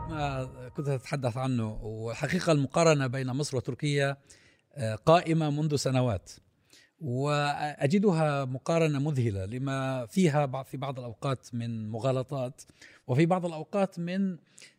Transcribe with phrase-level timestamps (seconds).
[0.00, 4.16] ما كنت أتحدث عنه والحقيقة المقارنة بين مصر وتركيا
[4.74, 6.30] آه، قائمة منذ سنوات
[7.00, 12.62] وأجدها مقارنة مذهلة لما فيها في بعض الأوقات من مغالطات
[13.06, 14.38] وفي بعض الأوقات من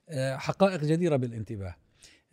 [0.10, 1.76] آه، حقائق جديرة بالانتباه.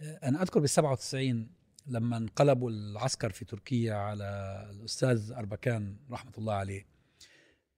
[0.01, 1.49] آه، أنا أذكر بال 97
[1.87, 4.25] لما انقلبوا العسكر في تركيا على
[4.71, 6.92] الأستاذ أربكان رحمة الله عليه.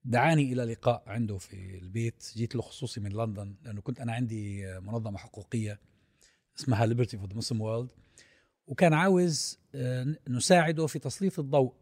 [0.05, 2.33] دعاني إلى لقاء عنده في البيت.
[2.37, 5.81] جيت له خصوصي من لندن لأنه كنت أنا عندي منظمة حقوقية
[6.59, 7.89] اسمها Liberty for the Muslim World
[8.67, 11.73] وكان عاوز آه، نساعده في تسليط الضوء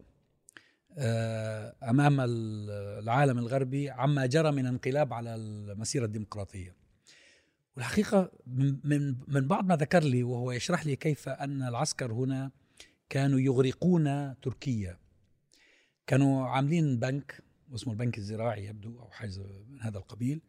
[0.97, 6.75] آه، أمام العالم الغربي عما جرى من انقلاب على المسيرة الديمقراطية.
[7.75, 8.31] والحقيقة
[8.83, 12.51] من من بعض ما ذكر لي وهو يشرح لي كيف أن العسكر هنا
[13.09, 14.97] كانوا يغرقون تركيا.
[16.07, 20.41] كانوا عاملين بنك واسمه البنك الزراعي يبدو أو حاجة من هذا القبيل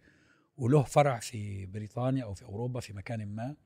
[0.56, 3.56] وله فرع في بريطانيا أو في أوروبا في مكان ما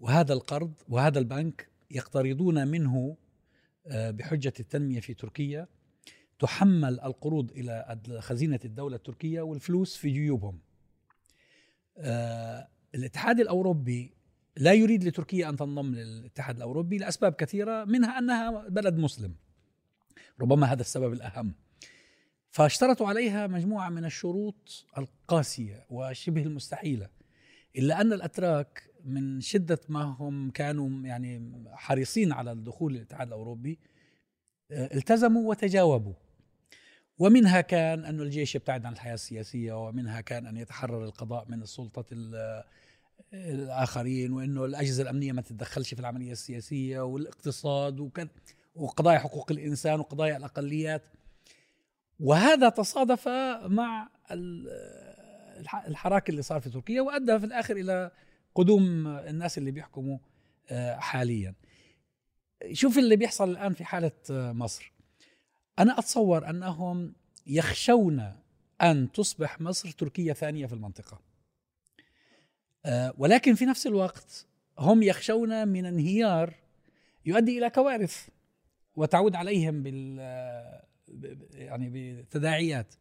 [0.00, 3.16] وهذا القرض وهذا البنك يقترضون منه
[3.86, 5.68] آه، بحجة التنمية في تركيا
[6.38, 10.58] تحمل القروض إلى خزينة الدولة التركية والفلوس في جيوبهم.
[11.98, 14.14] آه، الاتحاد الأوروبي
[14.56, 19.34] لا يريد لتركيا أن تنضم للاتحاد الأوروبي لأسباب كثيرة منها أنها بلد مسلم.
[20.40, 21.54] ربما هذا السبب الأهم.
[22.56, 27.08] فاشترطوا عليها مجموعة من الشروط القاسية وشبه المستحيلة
[27.76, 33.78] إلا أن الأتراك من شدة ما هم كانوا يعني حريصين على الدخول للاتحاد الأوروبي
[34.70, 36.14] آه، التزموا وتجاوبوا.
[37.18, 42.04] ومنها كان أن الجيش يبتعد عن الحياة السياسية ومنها كان أن يتحرر القضاء من السلطة
[43.32, 48.10] الآخرين وأنه الأجهزة الأمنية ما تتدخلش في العملية السياسية والإقتصاد
[48.74, 51.02] وقضايا حقوق الإنسان وقضايا الأقليات.
[52.20, 53.28] وهذا تصادف
[53.66, 54.08] مع
[55.86, 58.10] الحراك اللي صار في تركيا وأدى في الآخر إلى
[58.54, 60.18] قدوم الناس اللي بيحكموا
[60.70, 61.54] آه، حاليا.
[62.72, 64.92] شوف اللي بيحصل الآن في حالة آه، مصر.
[65.78, 67.14] أنا أتصور أنهم
[67.46, 68.32] يخشون
[68.82, 71.20] أن تصبح مصر تركيا ثانية في المنطقة.
[72.86, 74.46] آه، ولكن في نفس الوقت
[74.78, 76.54] هم يخشون من انهيار
[77.26, 78.28] يؤدي إلى كوارث
[78.96, 80.20] وتعود عليهم بال
[81.54, 81.88] يعني
[82.22, 82.94] بتداعيات.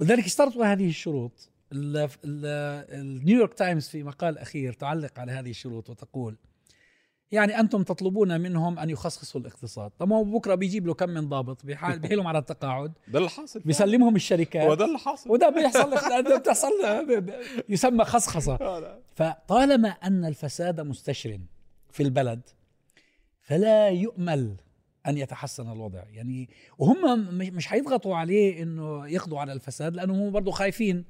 [0.00, 1.50] ولذلك اشترطوا هذه الشروط.
[1.72, 6.36] النيويورك تايمز في مقال أخير تعلق على هذه الشروط وتقول
[7.32, 9.90] يعني أنتم تطلبون منهم أن يخصصوا الاقتصاد.
[9.98, 12.92] طب هو بكرة بيجيب له كم من ضابط بيحال بيحيلهم على التقاعد.
[13.08, 14.62] ده اللي حاصل بيسلمهم الشركات.
[14.62, 15.30] هو ده اللي حاصل.
[15.30, 15.90] وده بيحصل
[16.38, 16.68] بتحصل
[17.68, 18.54] يسمى خصخصة.
[18.60, 21.38] آه، فطالما أن الفساد مستشر
[21.90, 22.40] في البلد
[23.40, 24.56] فلا يؤمل
[25.06, 26.02] أن يتحسن الوضع.
[26.10, 31.04] يعني وهم مش هيضغطوا عليه إنه يقضوا على الفساد لأنه هم برضه خايفين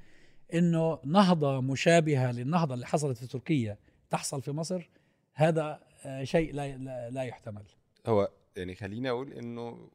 [0.54, 3.78] إنه نهضة مشابهة للنهضة اللي حصلت في تركيا
[4.10, 4.90] تحصل في مصر
[5.34, 6.76] هذا آه، شيء لا
[7.10, 7.64] لا يحتمل.
[8.06, 9.90] هو يعني خليني أقول إنه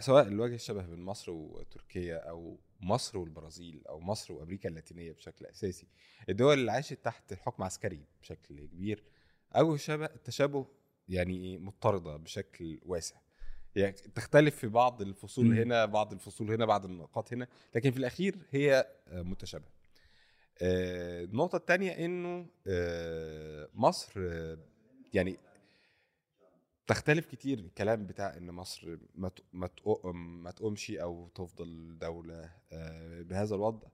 [0.00, 5.86] سواء الوجه الشبه بين مصر وتركيا أو مصر والبرازيل أو مصر وأمريكا اللاتينية بشكل أساسي
[6.28, 9.04] الدول اللي عاشت تحت الحكم عسكري بشكل كبير
[9.56, 10.66] أو شبه التشابه
[11.08, 13.16] يعني مضطردة بشكل واسع.
[13.76, 15.52] يعني تختلف في بعض الفصول م.
[15.52, 19.72] هنا بعض الفصول هنا بعض النقاط هنا لكن في الأخير هي آه، متشابهة.
[20.62, 24.20] آه، النقطة الثانية إنه آه، مصر
[25.14, 25.38] يعني
[26.86, 29.30] تختلف كتير الكلام بتاع إن مصر ما
[30.42, 32.50] ما تقومش أو تفضل دولة
[33.22, 33.88] بهذا الوضع.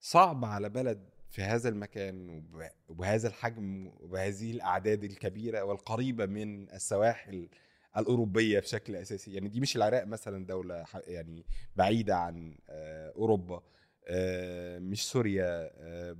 [0.00, 2.44] صعب على بلد في هذا المكان
[2.88, 7.48] وبهذا الحجم وبهذه الأعداد الكبيرة والقريبة من السواحل
[7.96, 9.32] الأوروبية بشكل أساسي.
[9.34, 11.44] يعني دي مش العراق مثلا دولة يعني
[11.76, 13.62] بعيدة عن آه، أوروبا.
[14.10, 16.16] آه، مش سوريا آه،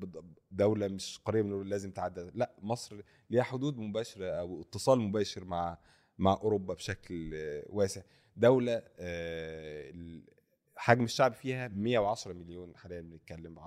[0.51, 5.79] دولة مش قريبة من لازم تعدى لا مصر ليها حدود مباشرة أو اتصال مباشر مع
[6.19, 7.35] مع أوروبا بشكل
[7.67, 8.03] واسع.
[8.37, 8.83] دولة
[10.79, 13.59] حجم الشعب فيها 110 مليون حاليا بنتكلم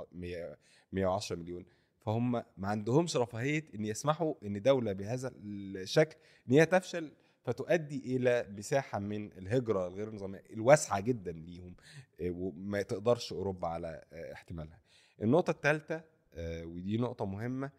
[0.92, 1.66] 110 مليون
[2.00, 6.16] فهم ما عندهمش رفاهية إن يسمحوا إن دولة بهذا الشكل
[6.50, 7.12] إن هي تفشل
[7.44, 11.76] فتؤدي إلى مساحة من الهجرة الغير نظامية الواسعة جدا ليهم
[12.22, 14.80] آه، وما تقدرش أوروبا على آه، احتمالها.
[15.22, 16.04] النقطة الثالثه
[16.34, 17.72] آه، ودي نقطة مهمة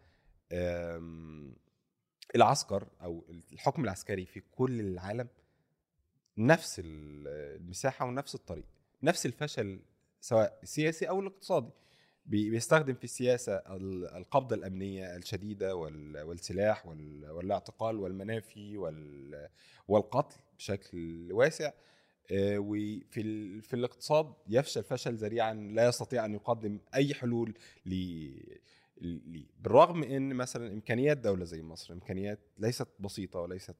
[2.35, 5.27] العسكر أو الحكم العسكري في كل العالم
[6.37, 8.65] نفس المساحة ونفس الطريق
[9.03, 9.79] نفس الفشل
[10.21, 11.71] سواء السياسي أو الاقتصادي
[12.25, 13.55] بيستخدم في السياسة
[14.17, 16.85] القبضة الأمنية الشديدة والسلاح
[17.29, 18.77] والاعتقال والمنافي
[19.87, 21.71] والقتل بشكل واسع
[22.31, 27.53] آه، وفي في الاقتصاد يفشل فشل ذريعا لا يستطيع أن يقدم أي حلول
[29.01, 29.45] ليه.
[29.59, 33.75] بالرغم إن مثلا إمكانيات دولة زي مصر إمكانيات ليست بسيطة وليست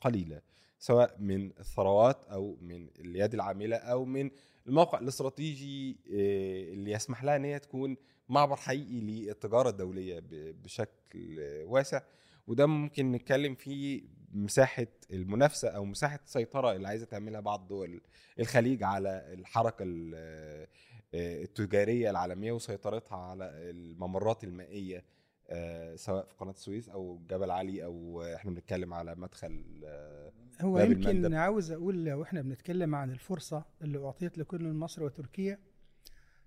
[0.00, 0.40] قليلة
[0.78, 4.30] سواء من الثروات أو من اليد العاملة أو من
[4.66, 7.96] الموقع الاستراتيجي آه، اللي يسمح لها إن هي تكون
[8.28, 10.22] معبر حقيقي للتجارة الدولية
[10.62, 12.02] بشكل واسع.
[12.46, 18.00] وده ممكن نتكلم فيه مساحة المنافسة أو مساحة السيطرة اللي عايزة تعملها بعض دول
[18.40, 19.84] الخليج على الحركة
[20.14, 20.68] آه،
[21.14, 25.04] التجارية العالمية وسيطرتها على الممرات المائية
[25.50, 30.78] آه، سواء في قناة السويس أو جبل علي أو إحنا بنتكلم على مدخل آه، هو
[30.78, 31.34] يمكن المندب.
[31.34, 35.58] عاوز أقول لو إحنا بنتكلم عن الفرصة اللي أعطيت لكل من مصر وتركيا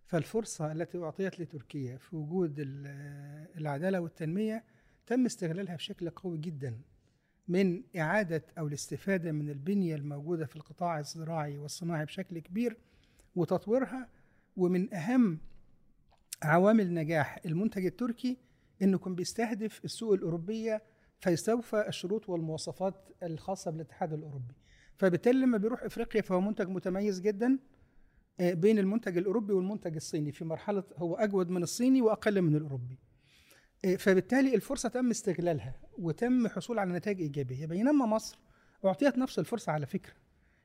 [0.06, 2.56] فالفرصة التي أعطيت لتركيا في وجود
[3.58, 4.64] العدالة والتنمية
[5.08, 6.82] تم استغلالها بشكل قوي جدا
[7.48, 12.78] من إعادة أو الاستفادة من البنية الموجودة في القطاع الزراعي والصناعي بشكل كبير
[13.36, 14.10] وتطويرها
[14.58, 15.40] ومن أهم
[16.44, 18.38] عوامل نجاح المنتج التركي
[18.82, 20.82] انه كان بيستهدف السوق الأوروبية
[21.20, 24.54] فيستوفى الشروط والمواصفات الخاصة بالاتحاد الأوروبي.
[24.98, 27.60] فبالتالي لما بيروح إفريقيا فهو منتج متميز جدا
[28.40, 33.00] آه، بين المنتج الأوروبي والمنتج الصيني في مرحلة هو أجود من الصيني وأقل من الأوروبي.
[33.86, 37.66] آه، فبالتالي الفرصة تم استغلالها وتم حصول على نتائج إيجابية.
[37.66, 38.40] بينما مصر
[38.86, 40.14] أعطيت نفس الفرصة على فكرة.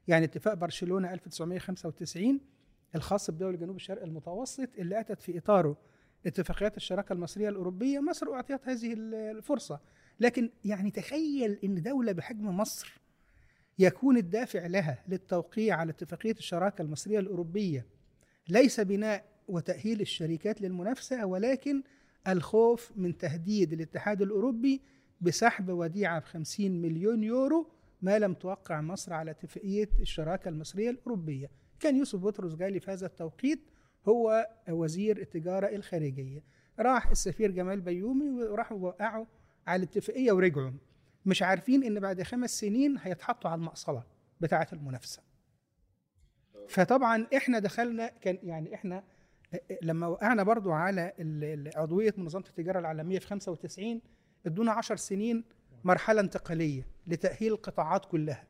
[0.08, 2.40] يعني اتفاق برشلونة 1995
[2.96, 5.76] الخاص بدول جنوب الشرق المتوسط اللي أتت في اطاره
[6.26, 8.00] اتفاقيات الشراكة المصرية الأوروبية.
[8.00, 9.81] مصر أعطيت هذه الفرصة.
[10.20, 13.00] لكن يعني تخيل إن دولة بحجم مصر
[13.78, 17.87] يكون الدافع لها للتوقيع على اتفاقية الشراكة المصرية الأوروبية
[18.48, 21.82] ليس بناء وتأهيل الشركات للمنافسة ولكن
[22.28, 24.82] الخوف من تهديد الاتحاد الأوروبي
[25.20, 27.70] بسحب وديعة ب 50 مليون يورو
[28.02, 31.50] ما لم توقع مصر على اتفاقية الشراكة المصرية الأوروبية.
[31.81, 33.61] كان يوسف بطرس جالي في هذا التوقيت
[34.08, 36.44] هو وزير التجارة الخارجية.
[36.78, 39.25] راح السفير جمال بيومي وراحوا وقعوا
[39.67, 40.70] على الاتفاقية ورجعوا.
[41.26, 44.05] مش عارفين إن بعد خمس سنين هيتحطوا على المقصلة
[44.40, 45.23] بتاعة المنافسة.
[46.69, 49.05] فطبعا إحنا دخلنا كان يعني إحنا
[49.82, 51.12] لما وقعنا برضو على
[51.76, 54.00] عضوية منظمة التجارة العالمية في 95
[54.46, 55.44] إدونا 10 سنين
[55.84, 58.44] مرحلة انتقالية لتأهيل القطاعات كلها.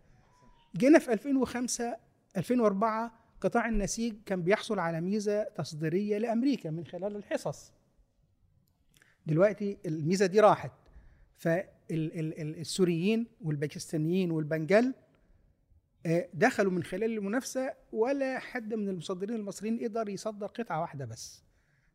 [0.77, 1.97] جينا في 2005
[2.37, 7.73] 2004 قطاع النسيج كان بيحصل على ميزة تصديرية لأمريكا من خلال الحصص.
[9.27, 10.73] دلوقتي الميزة دي راحت.
[11.37, 14.95] فالسوريين والباكستانيين والبنجال
[16.07, 21.43] آه، دخلوا من خلال المنافسة ولا حد من المصدرين المصريين قدر يصدر قطعة واحدة بس.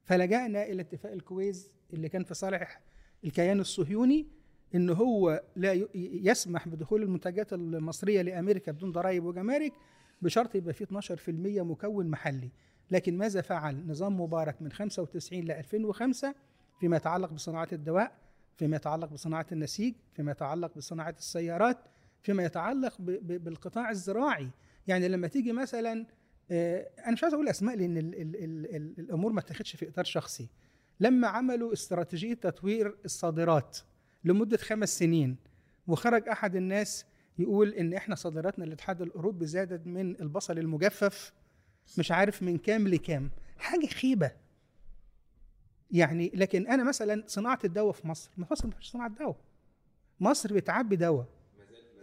[0.03, 2.81] فلجأنا إلى اتفاق الكويز اللي كان في صالح
[3.23, 4.27] الكيان الصهيوني
[4.75, 9.73] إن هو لا يسمح بدخول المنتجات المصرية لأمريكا بدون ضرائب وجمارك
[10.21, 11.29] بشرط يبقى فيه 12%
[11.63, 12.49] مكون محلي.
[12.91, 16.35] لكن ماذا فعل نظام مبارك من 95 ل 2005
[16.79, 18.11] فيما يتعلق بصناعة الدواء
[18.57, 21.77] فيما يتعلق بصناعة النسيج فيما يتعلق بصناعة السيارات
[22.23, 24.49] فيما يتعلق بالقطاع الزراعي.
[24.87, 26.05] يعني لما تيجي مثلا
[26.51, 29.87] آه، أنا مش عايز أقول أسماء لأن ال ال ال ال الأمور ما تاخدش في
[29.89, 30.47] إطار شخصي.
[30.99, 33.77] لما عملوا استراتيجية تطوير الصادرات
[34.23, 35.35] لمدة خمس سنين
[35.87, 37.05] وخرج أحد الناس
[37.39, 41.33] يقول إن إحنا صادراتنا للاتحاد الأوروبي زادت من البصل المجفف
[41.97, 43.31] مش عارف من كام لكام.
[43.57, 44.31] حاجة خيبة.
[45.91, 49.37] يعني لكن أنا مثلا صناعة الدواء في مصر مصر ما فيش صناعة دواء.
[50.19, 51.25] مصر بتعبي دواء.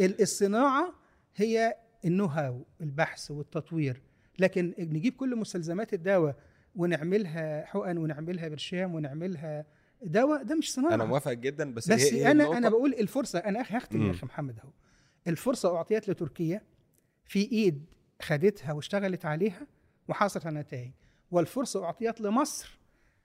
[0.00, 0.94] الصناعة
[1.36, 4.02] هي النو هاو البحث والتطوير.
[4.38, 6.36] لكن نجيب كل مستلزمات الدواء
[6.76, 9.64] ونعملها حقن ونعملها برشام ونعملها
[10.02, 10.94] دواء ده مش صناعة.
[10.94, 14.58] أنا موافق جدا بس بس هي أنا أنا بقول الفرصة أنا هختم يا أخي محمد
[14.58, 14.70] أهو.
[15.28, 16.62] الفرصة أعطيت لتركيا
[17.24, 17.84] في إيد
[18.22, 19.66] خدتها واشتغلت عليها
[20.08, 20.90] وحصلت على نتائج
[21.30, 22.78] والفرصة أعطيت لمصر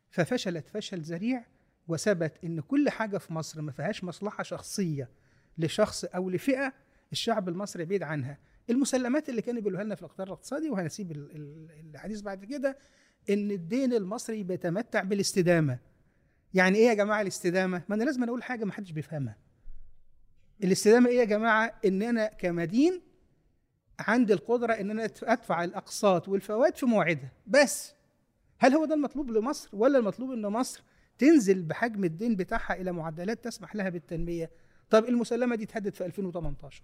[0.09, 1.45] ففشلت فشل ذريع
[1.87, 5.09] وثبت إن كل حاجة في مصر ما فيهاش مصلحة شخصية
[5.57, 6.73] لشخص أو لفئة
[7.11, 8.37] الشعب المصري بعيد عنها.
[8.69, 11.11] المسلمات اللي كانوا بيقولوها لنا في القطاع الاقتصادي وهنسيب
[11.91, 12.77] الحديث بعد كده
[13.29, 15.79] إن الدين المصري بيتمتع بالاستدامة.
[16.53, 19.37] يعني إيه يا جماعة الاستدامة؟ ما أنا لازم أقول حاجة ما حدش بيفهمها.
[20.63, 23.01] الاستدامة إيه يا جماعة؟ إن أنا كمدين
[23.99, 27.93] عندي القدرة إن أنا أدفع الأقساط والفوائد في موعدها بس
[28.59, 30.83] هل هو ده المطلوب لمصر ولا المطلوب إن مصر
[31.17, 34.51] تنزل بحجم الدين بتاعها إلى معدلات تسمح لها بالتنمية؟
[34.89, 36.83] طب المسلمة دي اتهدت في 2018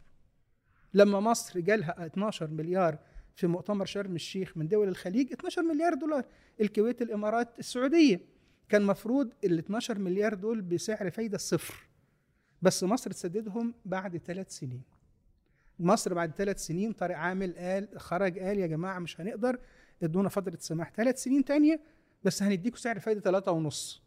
[0.94, 2.98] لما مصر جالها 12 مليار
[3.36, 6.26] في مؤتمر شرم الشيخ من دول الخليج 12 مليار دولار.
[6.62, 8.22] الكويت الإمارات السعودية.
[8.70, 11.89] كان مفروض ال 12 مليار دول بسعر فايدة صفر.
[12.62, 14.84] بس مصر تسددهم بعد ثلاث سنين.
[15.80, 19.60] مصر بعد ثلاث سنين طارق عامل قال خرج قال يا جماعة مش هنقدر
[20.04, 20.92] ادونا فترة سماح.
[20.92, 21.82] ثلاث سنين تانية
[22.24, 24.04] بس هنديكوا سعر فايدة ثلاثة ونص.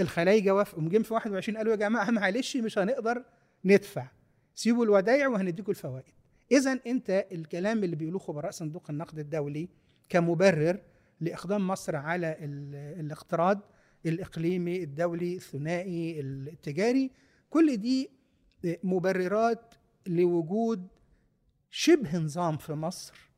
[0.00, 3.24] الخلايجة وافقوا جم في 21 قالوا يا جماعة معلش مش هنقدر
[3.64, 4.08] ندفع.
[4.54, 6.14] سيبوا الودائع وهنديكم الفوائد.
[6.52, 9.68] اذا أنت الكلام اللي بيقولوه خبراء صندوق النقد الدولي
[10.08, 10.80] كمبرر
[11.20, 12.36] لإقدام مصر على
[13.00, 13.60] الاقتراض
[14.06, 17.10] الإقليمي الدولي الثنائي التجاري
[17.50, 18.10] كل دي
[18.64, 19.74] مبررات
[20.06, 20.88] لوجود
[21.70, 23.30] شبه نظام في مصر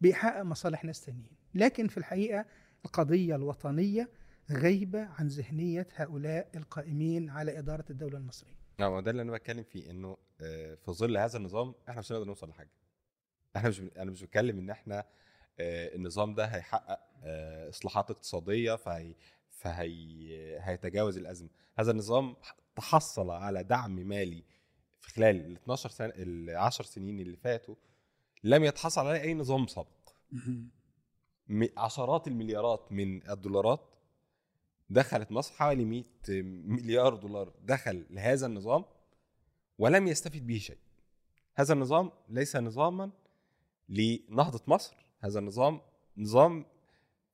[0.00, 2.44] بيحقق مصالح ناس تانيين لكن في الحقيقة
[2.84, 4.08] القضية الوطنية
[4.52, 8.54] غايبة عن ذهنية هؤلاء القائمين على إدارة الدولة المصرية.
[8.78, 12.26] نعم ده اللي أنا بتكلم فيه إنه آه، في ظل هذا النظام إحنا مش هنقدر
[12.26, 12.70] نوصل لحاجة.
[13.56, 15.04] إحنا مش أنا مش بتكلم إن إحنا
[15.60, 19.14] آه، النظام ده هيحقق آه، إصلاحات اقتصادية فهي
[19.60, 21.48] فهي هيتجاوز الأزمة.
[21.78, 22.36] هذا النظام
[22.76, 24.44] تحصل على دعم مالي
[25.00, 27.74] في خلال ال 12 سنه ال 10 سنين اللي فاتوا
[28.44, 30.10] لم يتحصل عليه أي نظام سابق.
[31.76, 33.94] عشرات المليارات من الدولارات
[34.90, 36.04] دخلت مصر حوالي 100
[36.64, 38.84] مليار دولار دخل لهذا النظام
[39.78, 40.78] ولم يستفد به شيء.
[41.54, 43.10] هذا النظام ليس نظاما
[43.88, 44.96] لنهضة مصر.
[45.20, 45.80] هذا النظام
[46.16, 46.66] نظام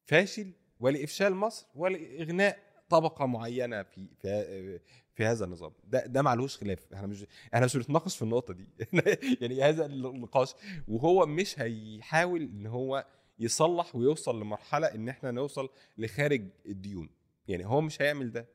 [0.04, 4.80] فاشل ولإفشال مصر ولإغناء طبقة معينة في في
[5.14, 5.72] في هذا النظام.
[5.84, 6.92] ده ده معلوش خلاف.
[6.94, 8.68] إحنا مش إحنا مش بنتناقش في النقطة دي.
[9.40, 10.54] يعني هذا النقاش
[10.88, 13.06] وهو مش هيحاول إن هو
[13.38, 15.68] يصلح ويوصل لمرحلة إن إحنا نوصل
[15.98, 17.08] لخارج الديون.
[17.48, 18.48] يعني هو مش هيعمل ده.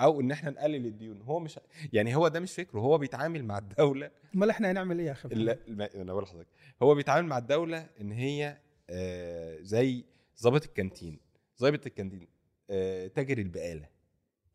[0.00, 1.22] أو إن إحنا نقلل الديون.
[1.22, 1.58] هو مش
[1.92, 2.80] يعني هو ده مش فكره.
[2.80, 4.10] هو بيتعامل مع الدولة.
[4.34, 5.58] أمال إحنا هنعمل إيه يا أخي؟ لا
[5.94, 6.48] أنا بقول لحضرتك.
[6.82, 8.58] هو بيتعامل مع الدولة إن هي
[8.90, 10.04] آه زي
[10.40, 11.18] ظابط الكانتين.
[11.60, 12.28] ظابط الكانتين
[12.70, 13.88] آه تاجر البقالة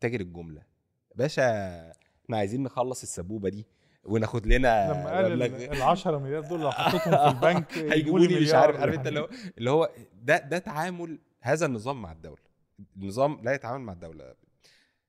[0.00, 0.62] تاجر الجملة.
[1.14, 1.42] باشا
[2.24, 3.66] إحنا عايزين نخلص السبوبة دي
[4.04, 8.54] وناخد لنا لما قال ال 10 مليار دول لو حطيتهم في البنك هيجيبوا لي مش
[8.54, 9.90] عارف عارف أنت اللي هو اللي هو
[10.22, 12.42] ده ده تعامل هذا النظام مع الدولة.
[12.96, 14.34] النظام لا يتعامل مع الدولة.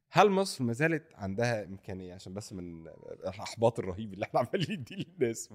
[0.10, 4.96] هل مصر ما زالت عندها إمكانية؟ عشان بس من الأحباط الرهيب اللي إحنا عمالين نديه
[4.96, 5.50] للناس.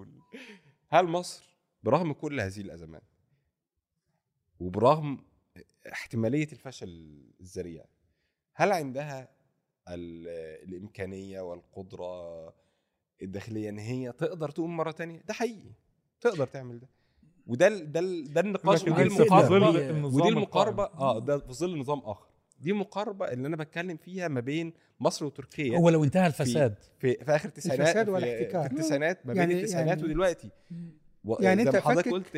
[0.91, 1.45] هل مصر
[1.83, 3.03] برغم كل هذه الأزمات
[4.61, 5.25] وبرغم
[5.93, 7.85] احتمالية الفشل الذريع.
[8.55, 9.29] هل عندها
[9.89, 12.55] الإمكانية والقدرة
[13.23, 15.73] الداخلية إن هي تقدر تقوم مرة تانية؟ ده حقيقي.
[16.21, 16.89] تقدر تعمل ده.
[17.47, 19.69] وده ده ده النقاش ودي المقاربة.
[20.07, 20.85] ودي المقاربة.
[20.85, 22.27] آه ده في ظل نظام آخر.
[22.61, 25.79] دي مقاربة اللي أنا بتكلم فيها ما بين مصر وتركيا.
[25.79, 26.75] هو لو انتهى الفساد.
[26.99, 28.69] في, في, في آخر التسعينات الفساد والاحتكار.
[28.69, 30.51] في التسعينات ما بين يعني التسعينات يعني ودلوقتي.
[31.41, 32.37] يعني أنت حضرتك قلت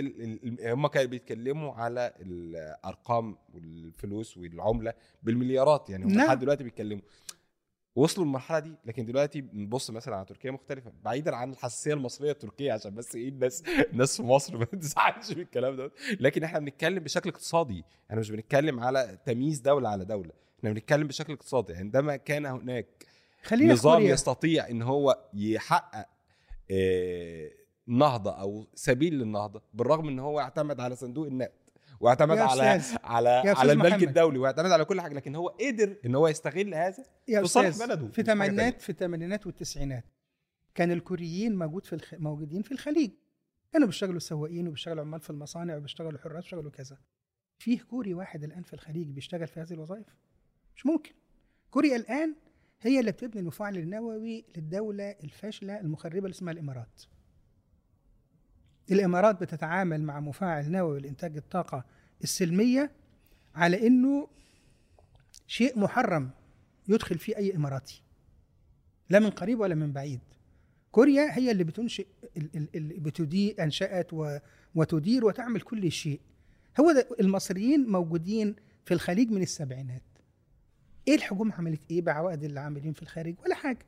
[0.63, 6.27] هم كانوا بيتكلموا على الأرقام والفلوس والعملة بالمليارات يعني هم نعم.
[6.27, 7.03] لحد دلوقتي بيتكلموا.
[7.97, 12.73] وصلوا للمرحلة دي لكن دلوقتي بنبص مثلا على تركيا مختلفة بعيدا عن الحساسية المصرية التركية
[12.73, 13.63] عشان بس إيه الناس
[13.93, 18.31] الناس في مصر ما تزعلش من الكلام ده لكن إحنا بنتكلم بشكل اقتصادي إحنا مش
[18.31, 21.75] بنتكلم على تمييز دولة على دولة إحنا بنتكلم بشكل اقتصادي.
[21.75, 22.87] عندما كان هناك
[23.43, 26.07] خلينا نظام يستطيع إن هو يحقق
[26.71, 27.51] آه
[27.87, 31.65] نهضة أو سبيل للنهضة بالرغم إن هو يعتمد على صندوق النقد
[32.01, 36.29] واعتمد على على على البنك الدولي واعتمد على كل حاجة لكن هو قدر إن هو
[36.29, 40.05] يستغل هذا في صالح بلده في الثمانينات في الثمانينات والتسعينات
[40.75, 42.15] كان الكوريين موجود في الخ...
[42.15, 43.11] موجودين في الخليج.
[43.73, 46.99] كانوا بيشتغلوا سواقين وبيشتغلوا عمال في المصانع وبيشتغلوا حراس وبيشتغلوا كذا.
[47.59, 50.07] فيه كوري واحد الآن في الخليج بيشتغل في هذه الوظائف؟
[50.77, 51.13] مش ممكن.
[51.71, 52.35] كوريا الآن
[52.81, 57.03] هي اللي بتبني المفاعل النووي للدولة الفاشلة المخربة اللي اسمها الإمارات.
[58.93, 61.85] الإمارات بتتعامل مع مفاعل نووي لانتاج الطاقة
[62.23, 62.91] السلمية
[63.55, 64.29] على إنه
[65.47, 66.31] شيء محرم
[66.89, 68.03] يدخل فيه أي إماراتي
[69.11, 70.21] لا من قريب ولا من بعيد.
[70.93, 72.07] كوريا هي اللي بتنشئ
[72.75, 74.11] اللي بتدير أنشأت
[74.75, 76.21] وتدير وتعمل كل شيء.
[76.81, 80.03] هو ده المصريين موجودين في الخليج من السبعينات.
[81.09, 83.87] إيه الحكومة عملت إيه بعوائد اللي عاملين في الخارج؟ ولا حاجة.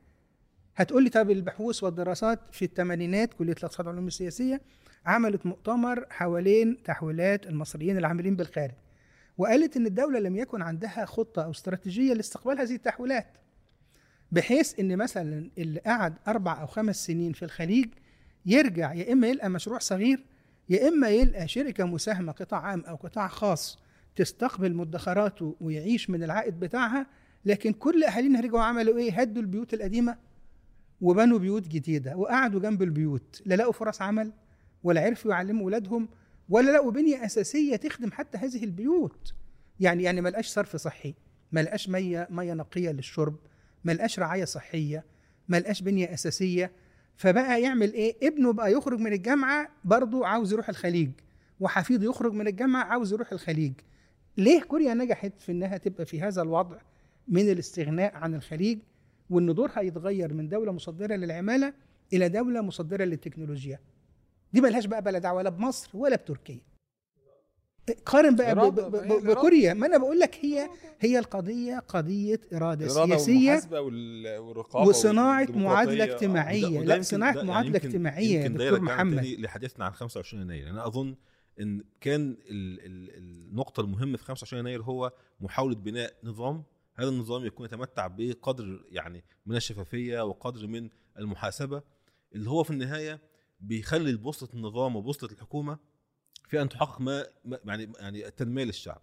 [0.77, 4.61] هتقول لي طب البحوث والدراسات في الثمانينات كلية الاقتصاد والعلوم السياسية
[5.05, 8.73] عملت مؤتمر حوالين تحويلات المصريين العاملين بالخارج
[9.37, 13.37] وقالت إن الدولة لم يكن عندها خطة أو استراتيجية لاستقبال هذه التحويلات
[14.31, 17.89] بحيث إن مثلا اللي قعد أربع أو خمس سنين في الخليج
[18.45, 20.25] يرجع يا إما يلقى مشروع صغير
[20.69, 23.79] يا إما يلقى شركة مساهمة قطاع عام أو قطاع خاص
[24.15, 27.07] تستقبل مدخراته ويعيش من العائد بتاعها
[27.45, 30.17] لكن كل أهالينا رجعوا عملوا إيه؟ هدوا البيوت القديمة
[31.01, 34.31] وبنوا بيوت جديدة وقعدوا جنب البيوت لا لقوا فرص عمل
[34.83, 36.09] ولا عرفوا يعلموا اولادهم
[36.49, 39.33] ولا لقوا بنية أساسية تخدم حتى هذه البيوت.
[39.79, 41.13] يعني يعني ما لقاش صرف صحي
[41.51, 43.35] ما لقاش مية مية نقية للشرب
[43.83, 45.05] ما لقاش رعاية صحية
[45.47, 46.71] ما لقاش بنية أساسية.
[47.15, 51.09] فبقى يعمل إيه؟ ابنه بقى يخرج من الجامعة برضه عاوز يروح الخليج
[51.59, 53.73] وحفيده يخرج من الجامعة عاوز يروح الخليج.
[54.37, 56.77] ليه كوريا نجحت في إنها تبقى في هذا الوضع
[57.27, 58.79] من الاستغناء عن الخليج؟
[59.29, 61.73] وإن دورها يتغير من دولة مصدرة للعمالة
[62.13, 63.79] إلى دولة مصدرة للتكنولوجيا.
[64.53, 66.59] دي ملهاش بقى بلا دعوه لا بمصر ولا بتركيا.
[68.05, 69.73] قارن بقى ب- ب- ب- بكوريا.
[69.73, 70.69] ما أنا بقول لك هي
[70.99, 75.47] هي القضية قضية إرادة, الإرادة سياسية والمحاسبة وال- والرقابة وصناعة.
[75.55, 76.13] معادلة آه.
[76.13, 79.23] اجتماعيه وده لا صناعة يعني معادلة اجتماعية يا يمكن دكتور محمد.
[79.25, 80.69] لحديثنا عن 25 يناير.
[80.69, 81.15] أنا أظن
[81.61, 86.63] إن كان ال ال النقطة المهمة في 25 يناير هو محاولة بناء نظام
[86.99, 90.89] هذا النظام يكون يتمتع بقدر يعني من الشفافية وقدر من
[91.19, 91.83] المحاسبة؟
[92.35, 93.19] اللي هو في النهاية
[93.59, 95.79] بيخلي بوصله النظام وبوصله الحكومة
[96.47, 97.25] في أن تحقق ما
[97.65, 99.01] يعني يعني التنمية للشعب.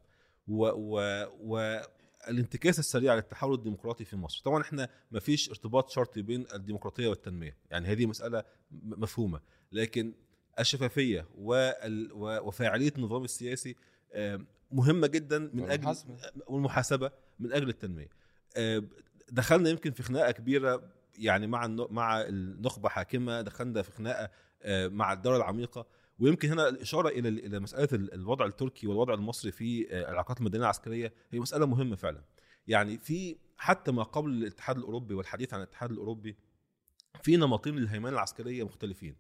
[0.49, 1.01] و و
[1.41, 4.43] والانتكاس السريع للتحول الديمقراطي في مصر.
[4.45, 7.57] طبعا إحنا ما فيش ارتباط شرطي بين الديمقراطية والتنمية.
[7.71, 9.41] يعني هذه مسألة مفهومة.
[9.73, 10.15] لكن
[10.59, 11.71] الشفافية و-
[12.49, 13.77] وفاعلية النظام السياسي
[14.73, 15.87] مهمة جدا من أجل.
[16.47, 17.11] والمحاسبة.
[17.39, 18.09] من أجل التنمية.
[18.57, 18.89] آم،
[19.33, 24.31] دخلنا يمكن في خناقة كبيرة يعني مع مع النخبة حاكمة دخلنا في خناقة
[24.63, 25.87] آه، مع الدولة العميقة.
[26.19, 30.63] ويمكن هنا الإشارة إلى إلى مسألة ال- الوضع التركي والوضع المصري في آه، العلاقات المدنية
[30.65, 31.13] العسكرية.
[31.31, 32.23] هي مسألة مهمة فعلا.
[32.67, 36.37] يعني في حتى ما قبل الاتحاد الأوروبي والحديث عن الاتحاد الأوروبي
[37.23, 39.17] في نمطين للهيمنة العسكرية مختلفين.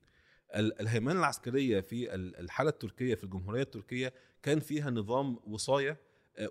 [0.56, 5.96] ال- الهيمنة العسكرية في ال- الحالة التركية في الجمهورية التركية كان فيها نظام وصايه آه،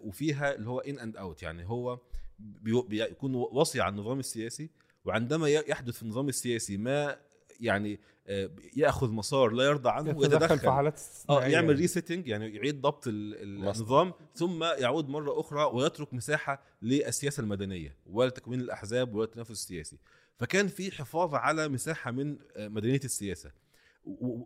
[0.03, 1.99] وفيها اللي هو in and out يعني هو
[2.39, 4.69] بي- بيكون وصي على النظام السياسي
[5.05, 7.17] وعندما يحدث في النظام السياسي ما
[7.59, 11.75] يعني آه، يأخذ مسار لا يرضى عنه يتدخل ويتدخل في حالات آه يعمل.
[11.75, 13.03] resetting يعني يعيد ضبط.
[13.07, 19.97] النظام ثم يعود مرة أخرى ويترك مساحة للسياسة المدنية ولتكوين الأحزاب والتنافس السياسي
[20.39, 23.51] فكان في حفاظ على مساحة من آه، مدنية السياسة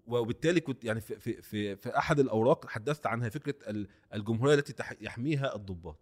[0.08, 4.74] وبالتالي كنت يعني في في في, في أحد الأوراق حدثت عنها فكرة ال- الجمهورية التي
[4.74, 5.98] تح- يحميها الضباط.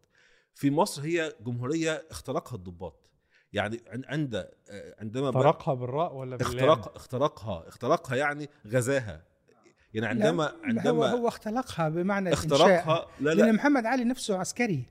[0.54, 3.10] في مصر هي جمهورية اخترقها الضباط.
[3.54, 7.68] يعني عن- عند آه، عندما طرقها بالراء ولا باللام؟ اخترق اخترقها.
[7.68, 9.24] اخترقها يعني غزاها.
[9.94, 12.34] يعني عندما لا، هو عندما هو اختلقها بمعنى.
[12.34, 14.84] اخترقها لا لأن لا محمد علي نفسه عسكري.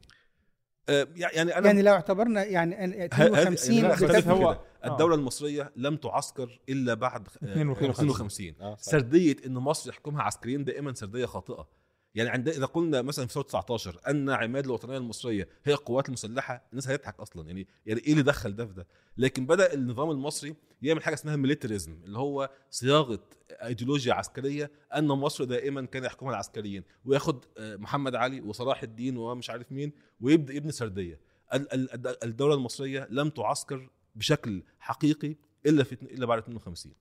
[0.89, 2.81] يعني أنا يعني لو اعتبرنا يعني أن-
[3.15, 4.39] ه- هذه- 52 لا، لا، أختلف بس في هو-
[4.83, 4.93] كده.
[4.93, 7.91] الدولة المصرية لم تعسكر إلا بعد آه، 52.
[7.91, 8.83] 52 آه، صح.
[8.83, 11.69] سردية إن مصر يحكمها عسكريين دائما سردية خاطئة
[12.15, 16.65] يعني عند إذا قلنا مثلا في ثورة 19 أن عماد الوطنية المصرية هي القوات المسلحة
[16.71, 17.47] الناس هتضحك أصلا.
[17.47, 21.37] يعني يعني إيه اللي دخل ده في ده؟ لكن بدأ النظام المصري يعمل حاجة اسمها
[21.37, 28.15] ميليتاريزم اللي هو صياغة ايديولوجيا عسكرية أن مصر دائما كان يحكمها العسكريين وياخد آه، محمد
[28.15, 31.21] علي وصلاح الدين ومش عارف مين ويبدأ يبني سردية.
[31.55, 36.93] ال- ال- الدولة المصرية لم تعسكر بشكل حقيقي إلا في إلا بعد 52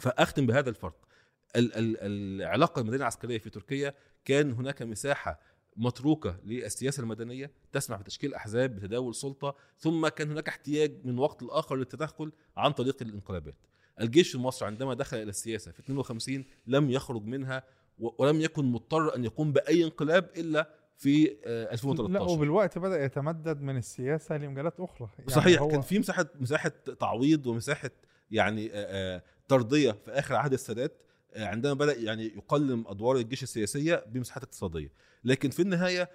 [0.00, 0.94] فأختم بهذا الفرق.
[0.94, 1.15] ال- ال-
[1.56, 5.40] العلاقة المدنية العسكرية في تركيا كان هناك مساحة
[5.76, 11.76] متروكة للسياسة المدنية تسمح بتشكيل أحزاب بتداول سلطة ثم كان هناك احتياج من وقت لآخر
[11.76, 13.54] للتدخل عن طريق الانقلابات.
[14.00, 17.62] الجيش في مصر عندما دخل إلى السياسة في 52 لم يخرج منها
[17.98, 23.62] ولم يكن مضطر أن يقوم بأي انقلاب إلا في آه، لا 2013 وبالوقت بدأ يتمدد
[23.62, 25.08] من السياسة لمجالات أخرى.
[25.18, 26.68] يعني صحيح هو كان في مساحة مساحة
[27.00, 27.90] تعويض ومساحة
[28.30, 30.92] يعني آه، آه، ترضيه في آخر عهد السادات.
[30.92, 31.05] آه،
[31.36, 34.92] عندما بدأ يعني يقلم أدوار الجيش السياسية بمساحات اقتصادية.
[35.24, 36.10] لكن في النهاية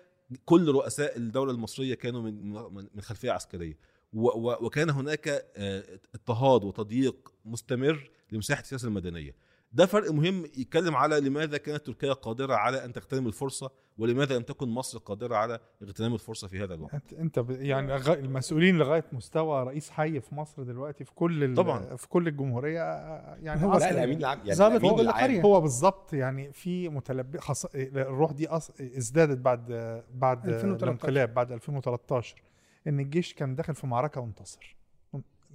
[0.46, 2.52] كل رؤساء الدولة المصرية كانوا من
[2.94, 3.78] من خلفية عسكرية.
[4.14, 5.84] وكان هناك آه،
[6.16, 9.36] اضطهاد وتضييق مستمر لمساحة السياسة المدنية.
[9.74, 14.44] ده فرق مهم يتكلم على لماذا كانت تركيا قادرة على أن تغتنم الفرصة ولماذا لم
[14.44, 19.90] تكن مصر قادرة على اغتنام الفرصة في هذا الوقت انت يعني المسؤولين لغاية مستوى رئيس
[19.90, 21.96] حي في مصر دلوقتي في كل طبعاً.
[21.96, 24.54] في كل الجمهورية آه، يعني هو الأمين العام يعني
[25.02, 25.24] العام.
[25.24, 25.42] قرية.
[25.42, 27.66] هو بالظبط يعني في متلبي خص...
[27.76, 28.72] الروح دي أص...
[28.82, 29.66] ازدادت بعد
[30.14, 30.84] بعد 2013.
[30.84, 32.42] الانقلاب بعد 2013
[32.88, 34.76] إن الجيش كان داخل في معركة وانتصر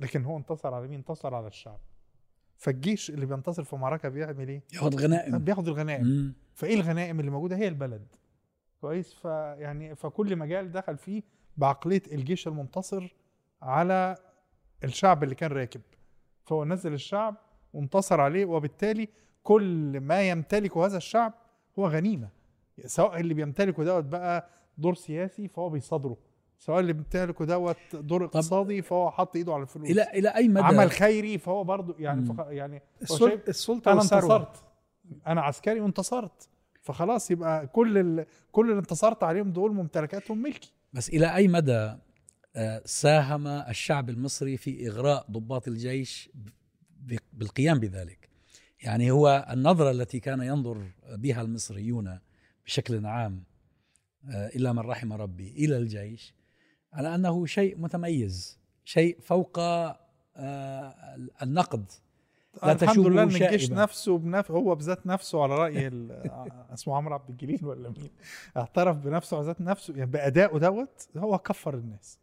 [0.01, 1.79] لكن هو انتصر على مين؟ انتصر على الشعب
[2.59, 6.07] فالجيش اللي بينتصر في معركة بيعمل إيه؟ ياخذ غنائم بياخد الغنائم.
[6.07, 6.35] مم.
[6.55, 8.07] فإيه الغنائم اللي موجودة؟ هي البلد.
[8.81, 9.14] كويس.
[9.14, 11.23] فيعني فكل مجال دخل فيه
[11.57, 13.14] بعقلية الجيش المنتصر
[13.62, 14.16] على
[14.85, 15.81] الشعب اللي كان راكب.
[16.45, 17.37] فهو نزل الشعب
[17.73, 19.09] وانتصر عليه وبالتالي
[19.42, 21.35] كل ما يمتلكه هذا الشعب
[21.79, 22.29] هو غنيمة.
[22.87, 26.16] سواء اللي بيمتلكه دوت بقى دور سياسي فهو بيصادره
[26.59, 29.90] سواء اللي بيمتلكه دوت دور اقتصادي فهو حط ايده على الفلوس.
[29.90, 32.27] إلى إلى أي مدى؟ عمل خيري فهو برضه يعني.
[32.27, 32.47] فخ...
[32.49, 32.83] يعني
[33.49, 34.37] السلطه أنا والثروة.
[34.37, 34.64] انتصرت.
[35.27, 36.49] أنا عسكري وانتصرت.
[36.83, 38.27] فخلاص يبقى كل ال...
[38.53, 40.73] كل اللي انتصرت عليهم دول ممتلكاتهم ملكي.
[40.92, 41.97] بس إلى أي مدى
[42.57, 46.31] آه، ساهم الشعب المصري في إغراء ضباط الجيش
[47.33, 48.29] بالقيام بذلك؟
[48.83, 52.19] يعني هو النظرة التي كان ينظر بها المصريون
[52.66, 53.42] بشكل عام
[54.31, 56.35] آه، الا من رحم ربي إلى الجيش
[56.97, 59.59] على أنه شيء متميز شيء فوق
[61.43, 61.93] النقد
[62.63, 64.51] لا الحمد لله إن الجيش نفسه بنف...
[64.51, 66.13] هو بذات نفسه على رأي ال...
[66.75, 68.11] اسمه عمرو عبد الجليل ولا مين؟
[68.57, 72.19] اعترف بنفسه على ذات نفسه يعني بادائه دوت هو كفر الناس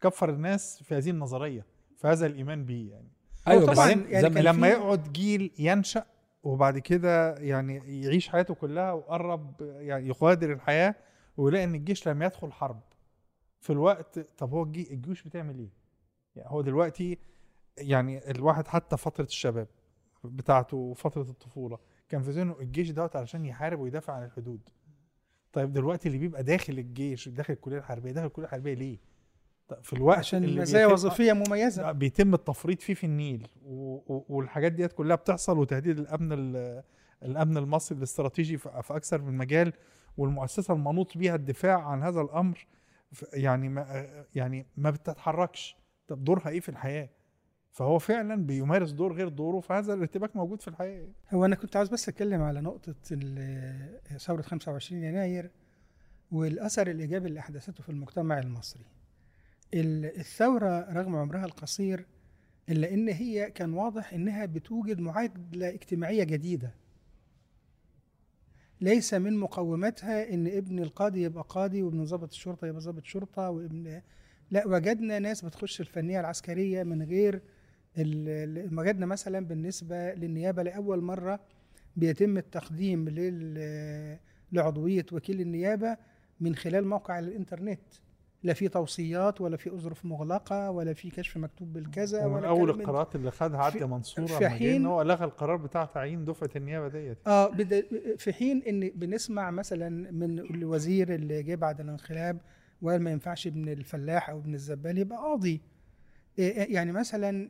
[0.00, 3.08] كفر الناس في هذه النظرية في هذا الإيمان به يعني.
[3.48, 6.04] أيوه طبعا يعني لما يقعد جيل ينشأ
[6.42, 10.94] وبعد كده يعني يعيش حياته كلها وقرب يعني يغادر الحياة
[11.36, 12.80] ويلاقي إن الجيش لم يدخل حرب.
[13.60, 15.70] في الوقت طب هو الجيوش بتعمل إيه؟
[16.36, 17.18] يعني هو دلوقتي
[17.78, 19.68] يعني الواحد حتى فترة الشباب
[20.24, 24.60] بتاعته وفترة الطفولة كان في ذهنه الجيش دوت علشان يحارب ويدافع عن الحدود
[25.52, 28.98] طيب دلوقتي اللي بيبقى داخل الجيش داخل الكلية الحربية داخل الكلية الحربية ليه؟
[29.82, 33.48] في الوقت عشان مزايا وظيفية مميزة بيتم التفريط فيه في النيل
[34.28, 36.32] والحاجات ديت كلها بتحصل وتهديد الأمن
[37.22, 39.72] الأمن المصري الاستراتيجي في أكثر من مجال
[40.16, 42.66] والمؤسسة المنوط بها الدفاع عن هذا الأمر
[43.32, 45.76] يعني ما يعني ما بتتحركش.
[46.08, 47.08] طب دورها إيه في الحياة؟
[47.72, 51.08] فهو فعلا بيمارس دور غير دوره فهذا الارتباك موجود في الحياة.
[51.34, 52.94] هو أنا كنت عاوز بس أتكلم على نقطة
[54.18, 55.50] ثورة 25 يناير
[56.30, 58.84] والأثر الإيجابي اللي أحدثته في المجتمع المصري.
[59.74, 62.06] الثورة رغم عمرها القصير
[62.68, 66.74] إلا إن هي كان واضح إنها بتوجد معادله اجتماعية جديدة.
[68.80, 74.00] ليس من مقوماتها إن ابن القاضي يبقى قاضي وابن ضابط الشرطة يبقى ضابط شرطة وابن
[74.50, 77.40] لا وجدنا ناس بتخش الفنية العسكرية من غير
[78.78, 81.40] وجدنا مثلا بالنسبة للنيابة لأول مرة
[81.96, 83.08] بيتم التقديم
[84.52, 85.96] لعضوية وكيل النيابة
[86.40, 87.80] من خلال موقع الإنترنت.
[88.46, 93.14] لا في توصيات ولا في أظرف مغلقة ولا في كشف مكتوب بالكذا ولا أول القرارات
[93.14, 97.18] اللي خدها عدلي منصور في حين هو لغى القرار بتاع تعيين دفعة النيابة ديت.
[97.26, 97.50] آه
[98.16, 102.40] في حين إن بنسمع مثلا من الوزير اللي جه بعد الانقلاب
[102.82, 105.60] وقال ما ينفعش ابن الفلاح أو ابن الزبال يبقى قاضي.
[106.38, 107.48] يعني مثلا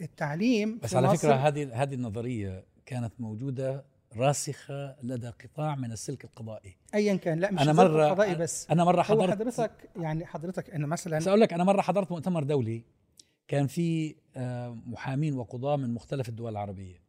[0.00, 3.84] التعليم بس على فكرة هذه هذه النظرية كانت موجودة
[4.16, 6.76] راسخة لدى قطاع من السلك القضائي.
[6.94, 8.70] ايا كان لا مش أنا مرة القضائي بس.
[8.70, 12.84] أنا مرة حضرت حضرتك يعني حضرتك أنا مثلا سأقول لك أنا مرة حضرت مؤتمر دولي
[13.48, 14.14] كان في
[14.86, 17.02] محامين وقضاة من مختلف الدول العربية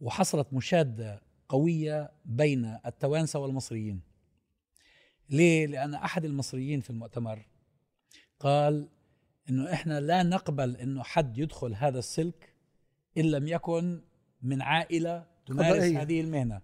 [0.00, 4.00] وحصلت مشادة قوية بين التوانسة والمصريين.
[5.30, 7.46] ليه؟ لأن أحد المصريين في المؤتمر
[8.40, 8.88] قال
[9.50, 12.52] إنه إحنا لا نقبل إنه حد يدخل هذا السلك
[13.18, 14.00] إن لم يكن
[14.42, 16.02] من عائلة تمارس قضائية.
[16.02, 16.60] هذه المهنة.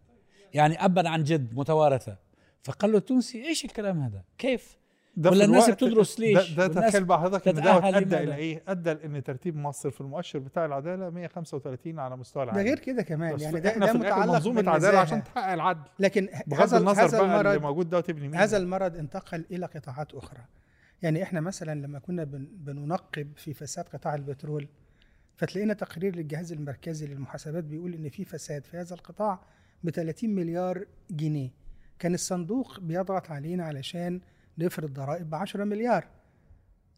[0.55, 2.17] يعني أبا عن جد متوارثة.
[2.63, 4.79] فقال له التونسي إيش الكلام هذا؟ كيف؟
[5.17, 8.63] ده ولا الناس بتدرس ليش؟ ده, ده تخيل بقى حضرتك ان ده أدى إلى إيه؟
[8.69, 12.63] أدى ان ترتيب مصر في المؤشر بتاع العدالة 135 على مستوى العالم.
[12.63, 13.41] ده غير كده كمان.
[13.41, 15.91] يعني ده, ده متعلق منظومة عدالة عشان تحقق العدل.
[15.99, 18.41] لكن بغض النظر هذا بقى المرض اللي موجود ده تبني مين.
[18.41, 20.41] هذا المرض انتقل إلى قطاعات أخرى.
[21.03, 24.69] يعني إحنا مثلا لما كنا بننقب في فساد قطاع البترول
[25.37, 29.41] فتلاقينا تقرير للجهاز المركزي للمحاسبات بيقول إن في فساد في هذا القطاع
[29.85, 31.51] ب 30 مليار جنيه.
[31.99, 34.21] كان الصندوق بيضغط علينا علشان
[34.59, 36.09] نفرض ضرائب ب 10 مليار.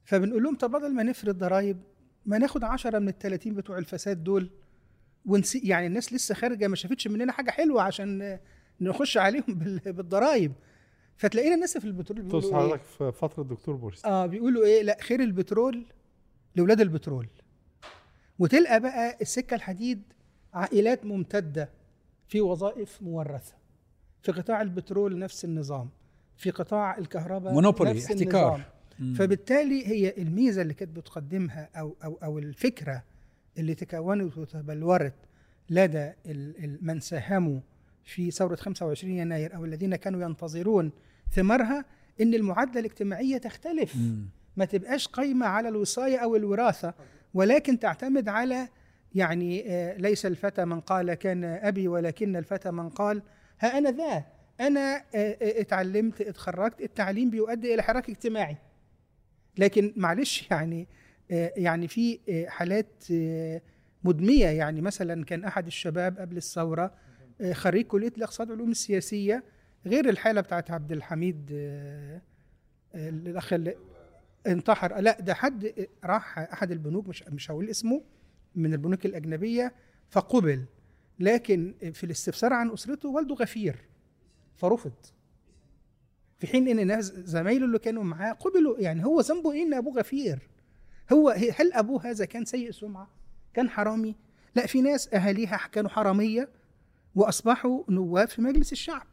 [0.04, 1.80] فبنقول لهم طب بدل ما نفرض ضرائب
[2.26, 4.50] ما ناخد 10 من ال 30 بتوع الفساد دول
[5.26, 8.38] ونسي يعني الناس لسه خارجة ما شافتش مننا حاجة حلوة عشان
[8.80, 9.44] نخش عليهم
[9.86, 10.52] بالضرائب.
[11.16, 15.20] فتلاقينا الناس في البترول بيقولوا حضرتك في فترة الدكتور بورس آه بيقولوا إيه؟ لأ خير
[15.20, 15.86] البترول
[16.56, 17.28] لاولاد البترول.
[18.38, 20.02] وتلقى بقى السكة الحديد
[20.54, 21.68] عائلات ممتدة
[22.28, 23.54] في وظائف مورثة
[24.22, 25.88] في قطاع البترول نفس النظام
[26.36, 28.64] في قطاع الكهرباء مونوبولي نفس احتكار
[29.00, 29.14] النظام.
[29.14, 33.02] فبالتالي هي الميزة اللي كانت بتقدمها أو أو أو الفكرة
[33.58, 35.14] اللي تكونت وتبلورت
[35.70, 36.12] لدى
[36.82, 37.60] من ساهموا
[38.04, 40.92] في ثورة 25 يناير أو الذين كانوا ينتظرون
[41.32, 41.84] ثمارها
[42.20, 44.24] إن المعادلة الاجتماعية تختلف م.
[44.56, 46.94] ما تبقاش قايمة على الوصاية أو الوراثة
[47.34, 48.68] ولكن تعتمد على
[49.14, 49.64] يعني
[49.98, 53.22] ليس الفتى من قال كان أبي ولكن الفتى من قال
[53.60, 54.24] ها أنا ذا
[54.60, 55.04] أنا
[55.42, 58.56] اتعلمت اتخرجت التعليم بيؤدي إلى حراك اجتماعي.
[59.58, 60.88] لكن معلش يعني
[61.56, 62.18] يعني في
[62.48, 63.04] حالات
[64.04, 64.80] مدمية يعني.
[64.80, 66.94] مثلا كان أحد الشباب قبل الثورة
[67.52, 69.44] خريج كلية الإقتصاد والعلوم السياسية
[69.86, 71.50] غير الحالة بتاعت عبد الحميد
[72.94, 73.74] اللي
[74.46, 75.00] انتحر.
[75.00, 78.02] لا ده حد راح أحد البنوك مش مش هقول اسمه
[78.54, 79.74] من البنوك الأجنبية
[80.10, 80.64] فقبل.
[81.20, 83.76] لكن في الاستفسار عن أسرته والده غفير
[84.56, 84.92] فرفض.
[86.38, 89.94] في حين إن ناس زمايله اللي كانوا معاه قبلوا يعني هو ذنبه إيه إن أبوه
[89.98, 90.38] غفير؟
[91.12, 93.10] هو هل أبوه هذا كان سيء سمعة؟
[93.54, 94.16] كان حرامي؟
[94.54, 96.48] لا في ناس أهاليها كانوا حرامية
[97.14, 99.06] وأصبحوا نواب في مجلس الشعب.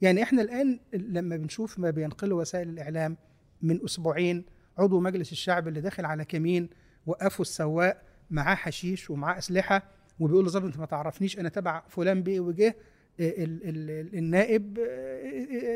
[0.00, 3.16] يعني إحنا الآن لما بنشوف ما بينقله وسائل الإعلام
[3.62, 4.44] من أسبوعين
[4.78, 6.68] عضو مجلس الشعب اللي داخل على كمين
[7.06, 9.82] وقفوا السواق معاه حشيش ومعاه أسلحة
[10.20, 12.76] وبيقول له أنت ما تعرفنيش أنا تبع فلان بيه وجه
[13.20, 14.78] ال النائب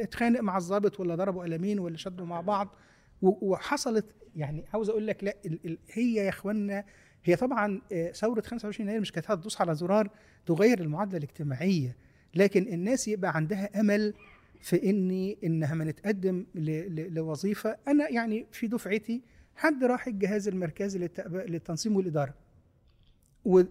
[0.03, 2.75] اتخانق مع الضابط ولا ضربوا قلمين ولا شدوا مع بعض.
[3.23, 4.05] وحصلت
[4.37, 5.37] يعني عاوز أقول لك لا
[5.93, 6.85] هي يا إخوانا
[7.25, 7.81] هي طبعا
[8.15, 10.11] ثورة 25 يناير مش كانت هتدوس على زرار
[10.47, 11.97] تغير المعادلة الاجتماعية
[12.35, 14.15] لكن الناس يبقى عندها أمل
[14.63, 15.39] في إني
[15.75, 16.47] ما نتقدم
[17.11, 17.77] لوظيفة.
[17.89, 19.23] أنا يعني في دفعتي
[19.57, 22.35] حد راح الجهاز المركزي للتنظيم والإدارة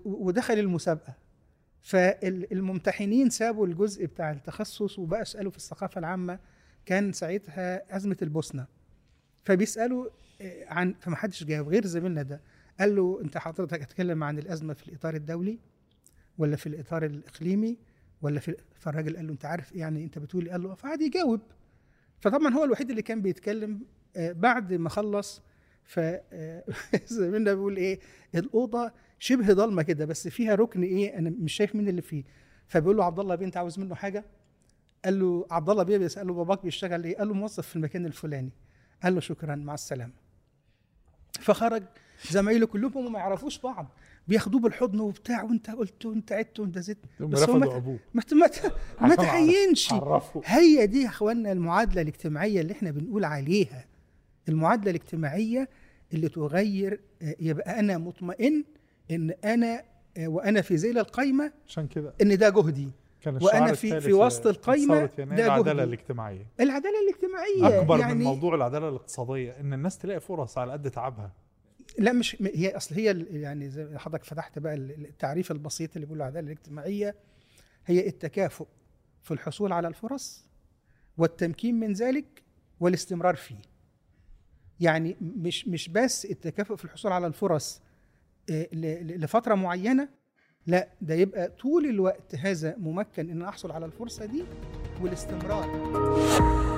[0.06, 1.14] ودخل المسابقة.
[1.82, 6.40] فالممتحنين سابوا الجزء بتاع التخصص وبقى يسالوا في الثقافة العامة
[6.86, 8.66] كان ساعتها أزمة البوسنة.
[9.44, 10.10] فبيسألوا
[10.42, 12.42] آه، عن فما حدش جاوب غير زميلنا ده.
[12.80, 15.60] قال له أنت حضرتك هتتكلم عن الأزمة في الإطار الدولي
[16.38, 17.78] ولا في الإطار الإقليمي؟
[18.22, 21.42] ولا في فالراجل قال له أنت عارف إيه؟ يعني أنت بتقول قال له فقعد يجاوب.
[22.20, 25.42] فطبعا هو الوحيد اللي كان بيتكلم آه، بعد ما خلص
[25.84, 28.00] فزميلنا بيقول إيه؟
[28.36, 32.24] الأوضة شبه ضلمة كده بس فيها ركن إيه؟ أنا مش شايف مين اللي فيه.
[32.68, 34.26] فبيقول له عبد الله بيه أنت عاوز منه حاجة؟
[35.06, 38.52] قال له عبد الله بيه بيساله باباك بيشتغل إيه؟ قال له موظف في المكان الفلاني.
[39.04, 40.14] قال له شكرا مع السلامة.
[41.40, 41.84] فخرج
[42.30, 43.88] زمايله كلهم هم ما يعرفوش بعض.
[44.28, 46.98] بياخدوه بالحضن وبتاع وانت قلت وانت عدت وانت زدت.
[47.20, 47.82] بس هو ما
[48.14, 48.50] ما,
[49.02, 49.94] ما تحينش
[50.46, 53.86] هي دي يا إخوانا المعادلة الاجتماعية اللي إحنا بنقول عليها.
[54.50, 55.70] المعادلة الاجتماعية
[56.14, 58.64] اللي تغير آه، يبقى أنا مطمئن
[59.12, 59.84] إن أنا
[60.18, 62.14] آه، وأنا في ذيل القايمة عشان كده.
[62.22, 62.90] إن ده جهدي.
[63.22, 66.48] كان وأنا في في وسط القايمة ده العدالة الاجتماعية.
[66.60, 71.32] العدالة الاجتماعية أكبر يعني من موضوع العدالة الاقتصادية إن الناس تلاقي فرص على قد تعبها.
[72.00, 76.26] لا مش هي أصل هي يعني زي ما حضرتك فتحت بقى التعريف البسيط اللي بيقولوا
[76.26, 77.16] العداله الاجتماعية
[77.86, 78.66] هي التكافؤ
[79.22, 80.46] في الحصول على الفرص
[81.18, 82.44] والتمكين من ذلك
[82.80, 83.56] والاستمرار فيه.
[84.80, 87.82] يعني مش مش بس التكافؤ في الحصول على الفرص
[88.50, 88.68] آه،
[89.04, 90.10] لفترة معينة
[90.68, 94.44] لا ده يبقى طول الوقت هذا ممكن إن أحصل على الفرصة دي
[95.02, 96.71] والاستمرار.